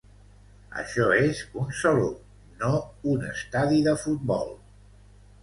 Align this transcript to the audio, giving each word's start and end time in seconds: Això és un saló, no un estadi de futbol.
Això 0.83 1.03
és 1.17 1.41
un 1.63 1.69
saló, 1.81 2.07
no 2.65 2.71
un 3.13 3.29
estadi 3.29 3.83
de 3.91 3.95
futbol. 4.07 4.53